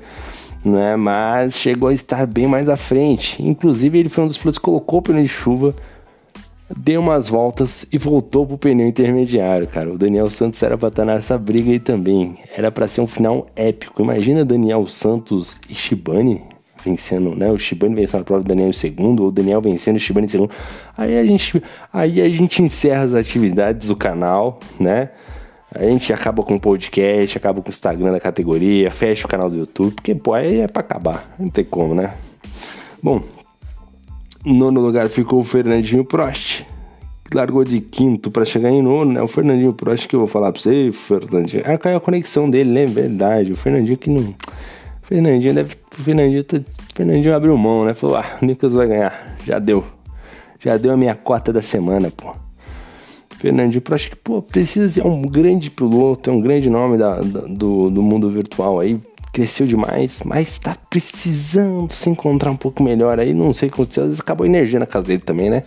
né? 0.63 0.95
mas 0.95 1.57
chegou 1.57 1.89
a 1.89 1.93
estar 1.93 2.27
bem 2.27 2.45
mais 2.45 2.69
à 2.69 2.75
frente. 2.75 3.41
Inclusive, 3.41 3.97
ele 3.97 4.09
foi 4.09 4.23
um 4.23 4.27
dos 4.27 4.37
pilotos 4.37 4.59
que 4.59 4.63
colocou 4.63 5.01
pneu 5.01 5.23
de 5.23 5.27
chuva 5.27 5.73
deu 6.75 7.01
umas 7.01 7.29
voltas 7.29 7.85
e 7.91 7.97
voltou 7.97 8.45
pro 8.45 8.57
pneu 8.57 8.87
intermediário, 8.87 9.67
cara. 9.67 9.91
O 9.91 9.97
Daniel 9.97 10.29
Santos 10.29 10.61
era 10.61 10.77
pra 10.77 10.89
estar 10.89 11.05
nessa 11.05 11.37
briga 11.37 11.71
aí 11.71 11.79
também. 11.79 12.39
Era 12.55 12.71
para 12.71 12.87
ser 12.87 13.01
um 13.01 13.07
final 13.07 13.47
épico. 13.55 14.01
Imagina 14.01 14.43
Daniel 14.43 14.87
Santos 14.87 15.59
e 15.69 15.75
Shibane 15.75 16.43
vencendo, 16.83 17.35
né? 17.35 17.51
O 17.51 17.57
Shibane 17.57 17.95
vencendo 17.95 18.21
a 18.21 18.23
prova 18.23 18.43
do 18.43 18.47
Daniel 18.47 18.69
em 18.69 18.73
segundo, 18.73 19.23
ou 19.23 19.29
o 19.29 19.31
Daniel 19.31 19.61
vencendo 19.61 19.95
o 19.95 19.99
Shibane 19.99 20.25
em 20.25 20.29
segundo. 20.29 20.51
Aí 20.97 21.17
a 21.17 21.25
gente, 21.25 21.61
aí 21.91 22.21
a 22.21 22.29
gente 22.29 22.61
encerra 22.61 23.03
as 23.03 23.13
atividades 23.13 23.87
do 23.87 23.95
canal, 23.95 24.59
né? 24.79 25.09
A 25.73 25.83
gente 25.83 26.13
acaba 26.13 26.43
com 26.43 26.55
o 26.55 26.59
podcast, 26.59 27.37
acaba 27.37 27.61
com 27.61 27.67
o 27.67 27.71
Instagram 27.71 28.11
da 28.11 28.19
categoria, 28.19 28.89
fecha 28.89 29.25
o 29.25 29.29
canal 29.29 29.49
do 29.49 29.57
YouTube, 29.57 29.95
porque, 29.95 30.15
pô, 30.15 30.33
aí 30.33 30.61
é 30.61 30.67
pra 30.67 30.79
acabar. 30.79 31.35
Não 31.37 31.49
tem 31.49 31.65
como, 31.65 31.93
né? 31.93 32.13
Bom, 33.03 33.21
nono 34.53 34.79
lugar 34.79 35.09
ficou 35.09 35.39
o 35.39 35.43
Fernandinho 35.43 36.05
Prost, 36.05 36.65
que 37.29 37.35
largou 37.35 37.63
de 37.63 37.81
quinto 37.81 38.31
para 38.31 38.45
chegar 38.45 38.69
em 38.69 38.81
nono, 38.81 39.11
né? 39.11 39.21
O 39.21 39.27
Fernandinho 39.27 39.73
Prost 39.73 40.07
que 40.07 40.15
eu 40.15 40.19
vou 40.19 40.27
falar 40.27 40.51
para 40.51 40.61
você, 40.61 40.91
Fernandinho. 40.91 41.63
Ah, 41.65 41.77
caiu 41.77 41.97
a 41.97 42.01
conexão 42.01 42.49
dele, 42.49 42.71
né? 42.71 42.85
Verdade. 42.85 43.51
O 43.51 43.55
Fernandinho 43.55 43.97
que 43.97 44.09
não. 44.09 44.33
Fernandinho 45.03 45.53
deve. 45.53 45.75
Fernandinho, 45.91 46.43
tá... 46.43 46.59
Fernandinho 46.95 47.35
abriu 47.35 47.57
mão, 47.57 47.85
né? 47.85 47.93
Falou: 47.93 48.17
ah, 48.17 48.37
o 48.41 48.45
Nicolas 48.45 48.75
vai 48.75 48.87
ganhar. 48.87 49.37
Já 49.45 49.59
deu. 49.59 49.83
Já 50.59 50.77
deu 50.77 50.91
a 50.91 50.97
minha 50.97 51.15
cota 51.15 51.51
da 51.51 51.61
semana, 51.61 52.09
pô. 52.09 52.33
Fernandinho 53.37 53.81
Prost 53.81 54.09
que, 54.09 54.15
pô, 54.15 54.41
precisa 54.41 54.89
ser 54.89 55.05
um 55.05 55.21
grande 55.21 55.69
piloto, 55.69 56.29
é 56.29 56.33
um 56.33 56.41
grande 56.41 56.69
nome 56.69 56.97
da, 56.97 57.19
da 57.19 57.41
do, 57.41 57.89
do 57.89 58.01
mundo 58.01 58.29
virtual 58.29 58.79
aí 58.79 58.99
cresceu 59.37 59.67
demais, 59.67 60.23
mas 60.25 60.57
tá 60.57 60.75
precisando 60.89 61.93
se 61.93 62.09
encontrar 62.09 62.49
um 62.49 62.55
pouco 62.55 62.81
melhor 62.81 63.19
aí. 63.19 63.35
Não 63.35 63.53
sei 63.53 63.69
o 63.69 63.71
que 63.71 63.75
aconteceu, 63.75 64.01
às 64.01 64.09
vezes 64.09 64.19
acabou 64.19 64.45
a 64.45 64.47
energia 64.47 64.79
na 64.79 64.87
casa 64.87 65.05
dele 65.05 65.21
também, 65.21 65.47
né? 65.47 65.61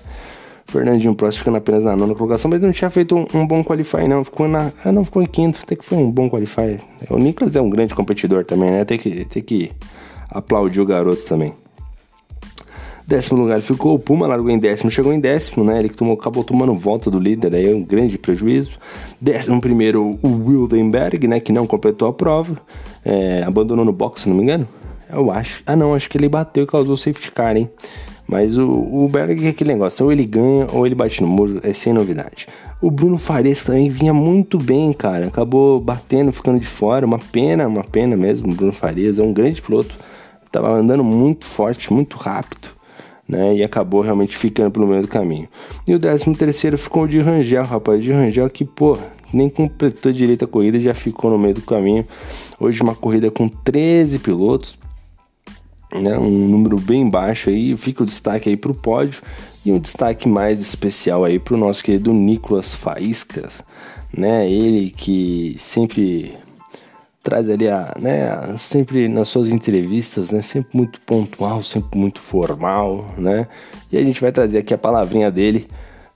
Fernandinho 0.67 1.15
Prost 1.15 1.39
ficando 1.39 1.57
apenas 1.57 1.85
na 1.85 1.95
nona 1.95 2.13
colocação, 2.17 2.51
mas 2.51 2.61
não 2.61 2.73
tinha 2.73 2.91
feito 2.91 3.17
um, 3.17 3.27
um 3.33 3.47
bom 3.47 3.63
qualify, 3.63 4.09
não. 4.09 4.25
Ficou 4.25 4.49
na. 4.49 4.73
Ah, 4.85 4.91
não, 4.91 5.05
ficou 5.05 5.23
em 5.23 5.27
quinto, 5.27 5.61
até 5.63 5.77
que 5.77 5.85
foi 5.85 5.99
um 5.99 6.11
bom 6.11 6.29
qualify. 6.29 6.81
O 7.09 7.17
Nicolas 7.17 7.55
é 7.55 7.61
um 7.61 7.71
grande 7.71 7.95
competidor 7.95 8.45
também, 8.45 8.73
né? 8.73 8.85
Tem 8.85 8.99
que, 8.99 9.25
tem 9.25 9.41
que 9.41 9.71
aplaudir 10.29 10.81
o 10.81 10.87
garoto 10.87 11.23
também. 11.23 11.55
Décimo 13.07 13.41
lugar 13.41 13.61
ficou 13.61 13.95
o 13.95 13.99
Puma, 14.01 14.27
largou 14.27 14.51
em 14.51 14.59
décimo, 14.59 14.91
chegou 14.91 15.13
em 15.13 15.21
décimo, 15.21 15.65
né? 15.65 15.79
Ele 15.79 15.89
que 15.89 15.97
tomou, 15.97 16.15
acabou 16.15 16.43
tomando 16.43 16.75
volta 16.75 17.09
do 17.09 17.21
líder, 17.21 17.55
aí 17.55 17.71
é 17.71 17.75
um 17.75 17.85
grande 17.85 18.19
prejuízo. 18.19 18.79
Décimo 19.21 19.61
primeiro, 19.61 20.19
o 20.23 20.29
Wildenberg, 20.29 21.29
né? 21.29 21.39
Que 21.39 21.53
não 21.53 21.69
completou 21.69 22.09
a 22.09 22.13
prova, 22.13 22.57
é, 23.05 23.43
abandonou 23.45 23.85
no 23.85 23.93
box, 23.93 24.23
se 24.23 24.29
não 24.29 24.37
me 24.37 24.43
engano. 24.43 24.67
Eu 25.13 25.31
acho. 25.31 25.63
Ah, 25.67 25.75
não, 25.75 25.95
acho 25.95 26.09
que 26.09 26.17
ele 26.17 26.29
bateu 26.29 26.65
e 26.65 26.67
causou 26.67 26.97
safety 26.97 27.33
car, 27.33 27.57
hein? 27.57 27.69
Mas 28.27 28.57
o, 28.57 28.69
o 28.69 29.09
Berg 29.09 29.45
é 29.45 29.51
aquele 29.51 29.73
negócio, 29.73 30.05
ou 30.05 30.13
ele 30.13 30.25
ganha 30.25 30.69
ou 30.73 30.87
ele 30.87 30.95
bate 30.95 31.21
no 31.21 31.29
muro, 31.29 31.61
é 31.65 31.73
sem 31.73 31.93
novidade. 31.93 32.47
O 32.81 32.91
Bruno 32.91 33.19
Fares 33.19 33.65
também 33.65 33.89
vinha 33.89 34.15
muito 34.15 34.57
bem, 34.57 34.93
cara. 34.93 35.27
Acabou 35.27 35.81
batendo, 35.81 36.33
ficando 36.33 36.61
de 36.61 36.67
fora. 36.67 37.05
Uma 37.05 37.19
pena, 37.19 37.67
uma 37.67 37.83
pena 37.83 38.17
mesmo. 38.17 38.53
O 38.53 38.55
Bruno 38.55 38.73
Fares 38.73 39.19
é 39.19 39.23
um 39.23 39.33
grande 39.33 39.61
piloto. 39.61 39.95
Tava 40.51 40.71
andando 40.71 41.03
muito 41.03 41.45
forte, 41.45 41.93
muito 41.93 42.17
rápido 42.17 42.81
né? 43.31 43.55
E 43.55 43.63
acabou 43.63 44.01
realmente 44.01 44.37
ficando 44.37 44.71
pelo 44.71 44.87
meio 44.87 45.03
do 45.03 45.09
caminho. 45.09 45.49
E 45.87 45.95
o 45.95 45.99
13 45.99 46.35
terceiro 46.35 46.77
ficou 46.77 47.05
o 47.05 47.09
de 47.09 47.21
Rangel, 47.21 47.65
rapaz. 47.65 48.03
De 48.03 48.11
Rangel 48.11 48.51
que, 48.51 48.65
pô, 48.65 48.99
nem 49.33 49.49
completou 49.49 50.13
direito 50.13 50.45
a 50.45 50.49
corrida, 50.49 50.79
já 50.79 50.95
ficou 50.95 51.31
no 51.31 51.39
meio 51.39 51.55
do 51.55 51.63
caminho. 51.63 52.07
Hoje 52.59 52.83
uma 52.83 52.95
corrida 52.95 53.31
com 53.31 53.49
13 53.49 54.19
pilotos, 54.19 54.79
né? 55.95 56.19
Um 56.19 56.49
número 56.49 56.79
bem 56.79 57.09
baixo 57.09 57.51
aí. 57.51 57.77
Fica 57.77 58.03
o 58.03 58.07
destaque 58.07 58.49
aí 58.49 58.57
para 58.57 58.71
o 58.71 58.75
pódio. 58.75 59.23
E 59.65 59.73
um 59.73 59.79
destaque 59.79 60.29
mais 60.29 60.61
especial 60.61 61.25
aí 61.25 61.39
para 61.39 61.55
o 61.55 61.59
nosso 61.59 61.85
querido 61.85 62.13
Nicolas 62.13 62.73
Faíscas, 62.73 63.63
né? 64.17 64.51
Ele 64.51 64.91
que 64.91 65.55
sempre 65.59 66.39
traz 67.23 67.49
ali 67.51 67.69
a, 67.69 67.95
né, 68.01 68.57
sempre 68.57 69.07
nas 69.07 69.29
suas 69.29 69.51
entrevistas, 69.51 70.33
né, 70.33 70.41
sempre 70.41 70.75
muito 70.75 70.99
pontual, 71.03 71.63
sempre 71.63 71.99
muito 71.99 72.21
formal, 72.21 73.15
né? 73.19 73.47
E 73.93 73.99
a 73.99 74.03
gente 74.03 74.21
vai 74.21 74.33
trazer 74.33 74.59
aqui 74.59 74.73
a 74.73 74.79
palavrinha 74.79 75.31
dele, 75.31 75.69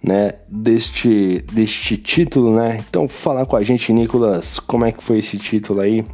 né, 0.05 0.35
deste 0.47 1.41
deste 1.51 1.97
título, 1.97 2.55
né? 2.55 2.77
Então, 2.77 3.09
falar 3.09 3.47
com 3.47 3.57
a 3.57 3.63
gente, 3.63 3.91
Nicolas, 3.91 4.61
como 4.61 4.85
é 4.85 4.93
que 4.93 5.03
foi 5.03 5.19
esse 5.19 5.39
título 5.39 5.81
aí 5.81 6.05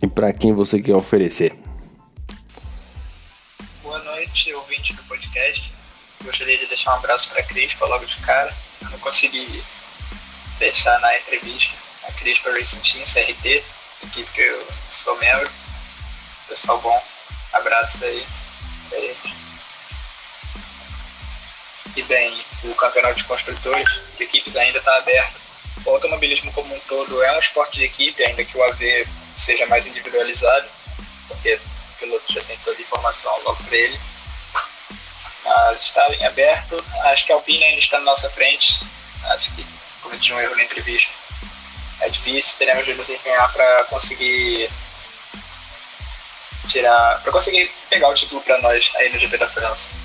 e 0.00 0.06
para 0.06 0.32
quem 0.32 0.52
você 0.52 0.80
quer 0.80 0.94
oferecer? 0.94 1.52
Boa 3.82 3.98
noite, 4.04 4.54
ouvinte 4.54 4.94
do 4.94 5.02
podcast. 5.04 5.72
Gostaria 6.22 6.56
de 6.56 6.66
deixar 6.66 6.92
um 6.92 6.98
abraço 6.98 7.28
para 7.30 7.40
a 7.40 7.42
Crispa 7.42 7.86
logo 7.86 8.06
de 8.06 8.16
cara. 8.18 8.54
Eu 8.80 8.90
não 8.90 8.98
consegui 9.00 9.64
deixar 10.60 11.00
na 11.00 11.18
entrevista 11.18 11.74
a 12.08 12.12
Crispa 12.12 12.50
Racing 12.50 12.78
Team, 12.78 13.04
CRT, 13.04 13.64
equipe 14.04 14.30
que 14.32 14.42
eu 14.42 14.64
sou 14.88 15.18
membro. 15.18 15.50
Pessoal 16.48 16.80
bom, 16.80 17.02
abraço 17.52 17.98
aí. 18.04 18.24
E 21.94 22.02
bem, 22.02 22.42
o 22.64 22.74
campeonato 22.74 23.16
de 23.16 23.24
construtores 23.24 23.88
de 24.16 24.24
equipes 24.24 24.56
ainda 24.56 24.78
está 24.78 24.96
aberto. 24.96 25.40
O 25.84 25.90
automobilismo 25.90 26.52
como 26.52 26.74
um 26.74 26.80
todo 26.80 27.22
é 27.22 27.36
um 27.36 27.38
esporte 27.38 27.78
de 27.78 27.84
equipe, 27.84 28.22
ainda 28.24 28.44
que 28.44 28.56
o 28.56 28.62
AV 28.62 29.06
seja 29.36 29.66
mais 29.66 29.86
individualizado, 29.86 30.68
porque 31.28 31.54
o 31.54 31.98
piloto 31.98 32.32
já 32.32 32.42
tem 32.44 32.56
toda 32.58 32.78
a 32.78 32.80
informação 32.80 33.42
logo 33.44 33.62
para 33.64 33.76
ele. 33.76 34.00
Mas 35.44 35.82
está 35.82 36.08
em 36.14 36.24
aberto, 36.24 36.82
acho 37.04 37.26
que 37.26 37.32
a 37.32 37.34
Alpine 37.34 37.64
ainda 37.64 37.80
está 37.80 37.98
na 37.98 38.04
nossa 38.04 38.30
frente, 38.30 38.80
acho 39.24 39.52
que 39.54 39.66
cometi 40.00 40.32
um 40.32 40.40
erro 40.40 40.56
na 40.56 40.62
entrevista. 40.62 41.10
É 42.00 42.08
difícil, 42.08 42.56
teremos 42.58 42.86
de 42.86 42.94
nos 42.94 43.08
empenhar 43.08 43.52
para 43.52 43.84
conseguir 43.84 44.70
tirar, 46.68 47.20
para 47.22 47.32
conseguir 47.32 47.70
pegar 47.90 48.08
o 48.08 48.14
título 48.14 48.40
para 48.42 48.58
nós 48.62 48.90
aí 48.96 49.10
no 49.10 49.18
GP 49.18 49.36
da 49.36 49.48
França. 49.48 50.01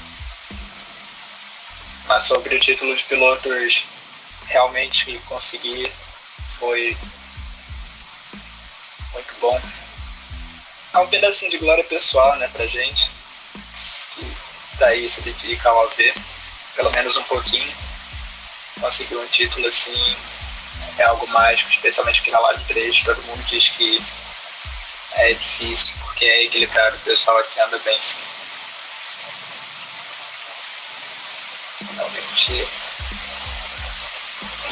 Mas 2.08 2.24
sobre 2.24 2.56
o 2.56 2.60
título 2.60 2.96
de 2.96 3.04
pilotos, 3.04 3.86
realmente 4.48 5.20
conseguir 5.26 5.92
foi 6.58 6.98
muito 9.14 9.34
bom. 9.40 9.62
É 10.94 10.98
um 11.00 11.08
pedacinho 11.08 11.52
de 11.52 11.58
glória 11.58 11.84
pessoal, 11.84 12.36
né, 12.38 12.48
pra 12.48 12.66
gente, 12.66 13.10
que 14.16 14.38
daí 14.80 15.10
se 15.10 15.22
dedica 15.22 15.70
ao 15.70 15.84
AV, 15.84 16.14
pelo 16.76 16.92
menos 16.92 17.18
um 17.18 17.24
pouquinho. 17.24 17.72
Conseguir 18.80 19.18
um 19.18 19.28
título 19.28 19.68
assim 19.68 20.16
é 20.98 21.04
algo 21.04 21.28
mágico, 21.28 21.70
especialmente 21.70 22.22
aqui 22.22 22.32
na 22.32 22.40
Live 22.40 22.64
3, 22.66 23.04
todo 23.04 23.22
mundo 23.24 23.44
diz 23.46 23.68
que 23.70 24.04
é 25.14 25.34
difícil, 25.34 25.96
porque 26.02 26.26
é 26.26 26.46
equilibrado, 26.46 26.96
o 26.96 27.02
pessoal 27.02 27.38
aqui 27.40 27.60
anda 27.60 27.78
bem 27.80 28.00
sim. 28.02 28.18
Realmente, 32.38 32.68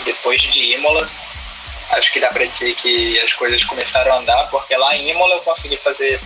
depois 0.04 0.42
de 0.42 0.76
Imola, 0.76 1.10
acho 1.92 2.14
que 2.14 2.20
dá 2.20 2.28
pra 2.28 2.46
dizer 2.46 2.76
que 2.76 3.20
as 3.22 3.34
coisas 3.34 3.64
começaram 3.64 4.14
a 4.14 4.18
andar, 4.18 4.50
porque 4.50 4.76
lá 4.76 4.96
em 4.96 5.10
Imola 5.10 5.36
eu 5.36 5.42
consegui 5.42 5.78
fazer 5.78 6.20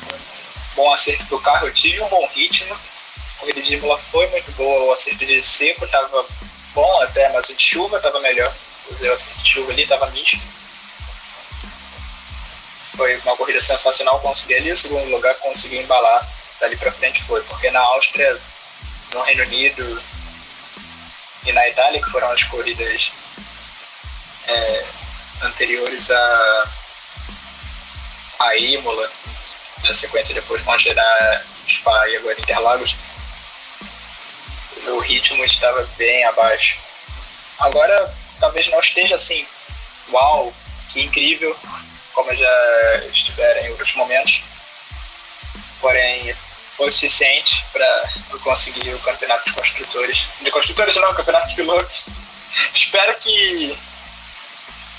um 0.00 0.74
bom 0.74 0.92
acerto 0.92 1.24
do 1.26 1.40
carro, 1.40 1.68
eu 1.68 1.74
tive 1.74 2.00
um 2.00 2.08
bom 2.08 2.26
ritmo, 2.34 2.74
a 2.74 3.38
corrida 3.38 3.62
de 3.62 3.74
Imola 3.74 3.98
foi 4.10 4.26
muito 4.28 4.50
boa, 4.52 4.86
o 4.86 4.92
acerto 4.92 5.24
de 5.24 5.40
seco 5.40 5.84
estava 5.84 6.26
bom 6.74 7.02
até, 7.02 7.28
mas 7.32 7.48
o 7.48 7.54
de 7.54 7.62
chuva 7.62 7.98
estava 7.98 8.20
melhor. 8.20 8.52
Usei 8.90 9.08
o 9.08 9.12
acerto 9.12 9.38
de 9.40 9.50
chuva 9.50 9.72
ali, 9.72 9.82
estava 9.82 10.10
misto. 10.10 10.40
Foi 12.96 13.16
uma 13.18 13.36
corrida 13.36 13.60
sensacional, 13.60 14.20
consegui 14.20 14.54
ali 14.54 14.72
o 14.72 14.76
segundo 14.76 15.08
lugar, 15.10 15.34
consegui 15.36 15.78
embalar 15.78 16.28
dali 16.60 16.76
para 16.76 16.92
frente 16.92 17.22
foi, 17.24 17.42
porque 17.42 17.70
na 17.70 17.80
Áustria, 17.80 18.40
no 19.12 19.22
Reino 19.22 19.42
Unido 19.44 20.02
e 21.44 21.52
na 21.52 21.68
Itália, 21.68 22.02
que 22.02 22.10
foram 22.10 22.30
as 22.30 22.42
corridas 22.44 23.12
é, 24.46 24.86
anteriores 25.42 26.10
a, 26.10 26.68
a 28.40 28.56
Imola, 28.56 29.10
na 29.84 29.94
sequência 29.94 30.34
depois 30.34 30.62
vão 30.62 30.78
gerar 30.78 31.44
Spa 31.68 32.08
e 32.08 32.16
agora 32.16 32.40
Interlagos, 32.40 32.96
o 34.86 34.98
ritmo 34.98 35.44
estava 35.44 35.82
bem 35.96 36.24
abaixo. 36.24 36.78
Agora 37.58 38.14
talvez 38.40 38.68
não 38.68 38.80
esteja 38.80 39.14
assim, 39.14 39.46
uau, 40.10 40.52
que 40.90 41.02
incrível, 41.02 41.56
como 42.12 42.34
já 42.34 42.96
estiveram 43.12 43.62
em 43.62 43.70
outros 43.70 43.94
momentos. 43.94 44.42
Porém, 45.80 46.34
foi 46.82 46.88
o 46.88 46.92
suficiente 46.92 47.64
para 47.72 48.10
eu 48.32 48.40
conseguir 48.40 48.92
o 48.92 48.98
campeonato 48.98 49.44
de 49.44 49.52
construtores. 49.52 50.26
De 50.40 50.50
construtores 50.50 50.96
não, 50.96 51.14
campeonato 51.14 51.48
de 51.48 51.54
pilotos. 51.54 52.04
Espero 52.74 53.14
que 53.20 53.78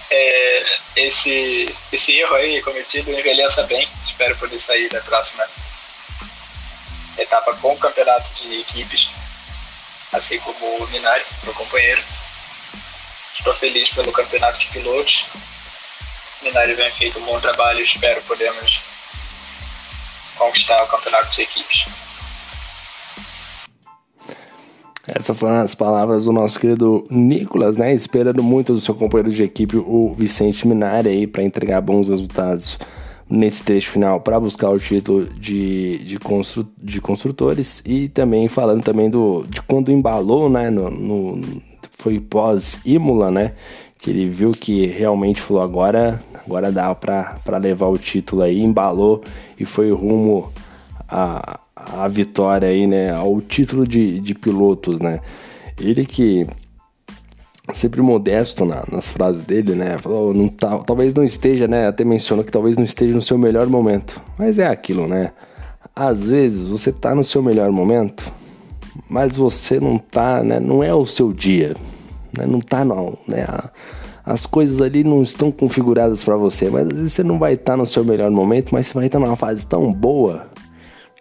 é, 0.10 0.66
esse, 0.96 1.76
esse 1.92 2.18
erro 2.18 2.36
aí 2.36 2.62
cometido 2.62 3.12
envelheça 3.12 3.64
bem. 3.64 3.86
Espero 4.06 4.38
poder 4.38 4.60
sair 4.60 4.88
da 4.88 5.02
próxima 5.02 5.46
etapa 7.18 7.54
com 7.56 7.74
o 7.74 7.78
campeonato 7.78 8.34
de 8.36 8.62
equipes, 8.62 9.10
assim 10.14 10.40
como 10.40 10.66
o 10.66 10.88
Minari, 10.88 11.26
meu 11.44 11.54
companheiro. 11.54 12.02
Estou 13.38 13.54
feliz 13.56 13.90
pelo 13.90 14.14
campeonato 14.14 14.58
de 14.58 14.68
pilotos. 14.68 15.26
O 16.42 16.46
Minari 16.46 16.76
vem 16.76 16.92
feito 16.92 17.20
um 17.20 17.26
bom 17.26 17.42
trabalho 17.42 17.82
espero 17.82 18.22
podermos 18.22 18.93
conquistar 20.38 20.84
o 20.84 20.88
campeonato 20.88 21.34
de 21.34 21.42
equipes. 21.42 21.86
Essas 25.08 25.38
foram 25.38 25.56
as 25.56 25.76
palavras 25.76 26.26
do 26.26 26.32
nosso 26.32 26.58
querido 26.58 27.06
Nicolas, 27.10 27.76
né? 27.76 27.94
Esperando 27.94 28.42
muito 28.42 28.74
do 28.74 28.80
seu 28.80 28.96
companheiro 28.96 29.32
de 29.32 29.44
equipe, 29.44 29.76
o 29.76 30.14
Vicente 30.18 30.66
Minari, 30.66 31.10
aí, 31.10 31.28
para 31.28 31.44
entregar 31.44 31.82
bons 31.82 32.08
resultados 32.08 32.80
nesse 33.30 33.64
trecho 33.64 33.90
final 33.90 34.22
para 34.22 34.40
buscar 34.40 34.70
o 34.70 34.80
título 34.80 35.26
de, 35.26 36.00
de, 36.00 36.20
constru, 36.20 36.68
de 36.78 37.02
construtores 37.02 37.82
e 37.86 38.08
também 38.10 38.48
falando 38.48 38.84
também 38.84 39.10
do 39.10 39.46
de 39.50 39.62
quando 39.62 39.92
embalou, 39.92 40.50
né? 40.50 40.70
No, 40.70 40.90
no 40.90 41.62
foi 41.92 42.20
pós 42.20 42.80
Imola, 42.86 43.32
né? 43.32 43.54
Que 44.04 44.12
ele 44.12 44.30
viu 44.30 44.52
que 44.52 44.86
realmente 44.86 45.42
falou 45.42 45.64
agora, 45.64 46.22
agora 46.46 46.72
dá 46.72 46.94
para 46.94 47.58
levar 47.58 47.88
o 47.88 47.98
título 47.98 48.44
aí, 48.44 48.62
embalou 48.62 49.22
e 49.60 49.66
foi 49.66 49.92
rumo 49.92 50.52
a 51.10 51.60
a 51.76 52.08
vitória 52.08 52.68
aí, 52.68 52.88
né, 52.88 53.12
ao 53.12 53.42
título 53.42 53.88
de, 53.88 54.20
de 54.20 54.34
pilotos, 54.34 55.00
né? 55.00 55.20
Ele 55.80 56.06
que 56.06 56.46
sempre 57.74 58.02
modesto 58.02 58.66
na, 58.66 58.84
nas 58.92 59.10
frases 59.10 59.42
dele, 59.42 59.74
né? 59.74 59.98
Falou, 59.98 60.34
não 60.34 60.48
tá, 60.48 60.78
talvez 60.80 61.14
não 61.14 61.24
esteja, 61.24 61.68
né? 61.68 61.88
Até 61.88 62.04
mencionou 62.04 62.44
que 62.44 62.52
talvez 62.52 62.78
não 62.78 62.84
esteja 62.84 63.14
no 63.14 63.22
seu 63.22 63.38
melhor 63.38 63.68
momento. 63.68 64.22
Mas 64.38 64.60
é 64.60 64.68
aquilo, 64.68 65.08
né? 65.08 65.32
Às 65.96 66.28
vezes 66.28 66.68
você 66.68 66.92
tá 66.92 67.16
no 67.16 67.24
seu 67.24 67.42
melhor 67.42 67.72
momento, 67.72 68.32
mas 69.10 69.36
você 69.36 69.80
não 69.80 69.98
tá, 69.98 70.44
né? 70.44 70.60
Não 70.60 70.84
é 70.84 70.94
o 70.94 71.06
seu 71.06 71.32
dia, 71.32 71.76
né? 72.38 72.46
Não 72.46 72.60
tá 72.60 72.84
não, 72.84 73.18
né? 73.28 73.46
As 74.26 74.46
coisas 74.46 74.82
ali 74.82 75.04
não 75.04 75.22
estão 75.22 75.52
configuradas 75.52 76.24
para 76.24 76.38
você, 76.38 76.70
mas 76.70 76.88
às 76.88 76.94
vezes 76.94 77.14
você 77.14 77.24
não 77.24 77.38
vai 77.38 77.54
estar 77.54 77.74
tá 77.74 77.78
no 77.78 77.86
seu 77.86 78.06
melhor 78.06 78.32
momento, 78.32 78.74
mas 78.74 78.88
você 78.88 78.94
vai 78.94 79.06
estar 79.08 79.20
tá 79.20 79.26
numa 79.26 79.36
fase 79.36 79.66
tão 79.66 79.92
boa 79.92 80.48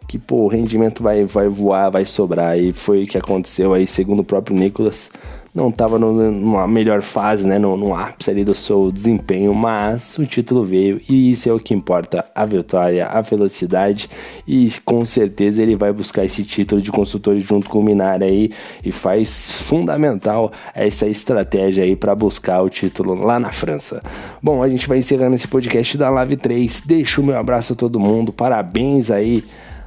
que 0.07 0.19
pô, 0.19 0.45
o 0.45 0.49
rendimento 0.49 1.03
vai, 1.03 1.25
vai 1.25 1.49
voar, 1.49 1.91
vai 1.91 2.05
sobrar. 2.05 2.59
E 2.59 2.73
foi 2.73 3.05
o 3.05 3.07
que 3.07 3.19
aconteceu 3.19 3.73
aí, 3.73 3.87
segundo 3.87 4.21
o 4.21 4.25
próprio 4.25 4.57
Nicolas. 4.57 5.11
Não 5.55 5.69
estava 5.69 5.99
numa 5.99 6.67
melhor 6.67 7.03
fase, 7.03 7.47
né? 7.47 7.59
No, 7.59 7.77
no 7.77 7.95
ápice 7.95 8.31
ali 8.31 8.43
do 8.43 8.55
seu 8.55 8.91
desempenho, 8.91 9.55
mas 9.55 10.17
o 10.17 10.25
título 10.25 10.65
veio 10.65 10.99
e 11.07 11.31
isso 11.31 11.47
é 11.47 11.53
o 11.53 11.61
que 11.61 11.75
importa: 11.75 12.25
a 12.35 12.47
vitória, 12.47 13.07
a 13.07 13.21
velocidade. 13.21 14.09
E 14.49 14.73
com 14.83 15.05
certeza 15.05 15.63
ele 15.63 15.77
vai 15.77 15.93
buscar 15.93 16.25
esse 16.25 16.43
título 16.43 16.81
de 16.81 16.91
construtor 16.91 17.39
junto 17.39 17.69
com 17.69 17.81
o 17.81 17.85
Minari 17.85 18.25
aí 18.25 18.51
e 18.83 18.91
faz 18.91 19.53
fundamental 19.53 20.51
essa 20.75 21.07
estratégia 21.07 21.85
aí 21.85 21.95
para 21.97 22.15
buscar 22.15 22.63
o 22.63 22.71
título 22.71 23.15
lá 23.15 23.39
na 23.39 23.53
França. 23.53 24.03
Bom, 24.43 24.63
a 24.63 24.69
gente 24.71 24.89
vai 24.89 24.97
encerrando 24.97 25.35
esse 25.35 25.47
podcast 25.47 25.99
da 25.99 26.09
Live 26.09 26.37
3. 26.37 26.83
Deixo 26.87 27.21
o 27.21 27.25
meu 27.25 27.37
abraço 27.39 27.75
a 27.75 27.77
todo 27.77 28.01
mundo, 28.01 28.33
parabéns 28.33 29.11
aí 29.11 29.45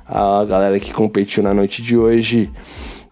a 0.08 0.46
galera 0.46 0.80
que 0.80 0.94
competiu 0.94 1.42
na 1.42 1.56
noite 1.56 1.82
de 1.82 1.98
hoje. 1.98 2.52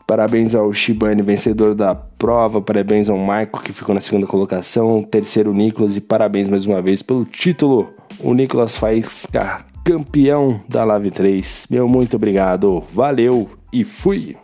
Parabéns 0.08 0.54
ao 0.54 0.72
Shibane, 0.74 1.22
vencedor 1.22 1.74
da 1.74 1.96
prova. 1.96 2.62
Parabéns 2.62 3.10
ao 3.10 3.18
Marco, 3.18 3.62
que 3.62 3.74
ficou 3.74 3.96
na 3.96 4.02
segunda 4.02 4.28
colocação. 4.28 5.02
Terceiro, 5.02 5.54
Nicolas. 5.54 5.96
E 5.96 6.02
parabéns 6.02 6.50
mais 6.50 6.66
uma 6.66 6.82
vez 6.82 7.02
pelo 7.02 7.26
título. 7.26 7.94
O 8.20 8.34
Nicolas 8.34 8.76
Faisca, 8.76 9.66
campeão 9.84 10.60
da 10.68 10.84
Live 10.84 11.12
3. 11.12 11.68
Meu 11.70 11.88
muito 11.88 12.16
obrigado. 12.16 12.84
Valeu 12.94 13.50
e 13.72 13.84
fui! 13.84 14.36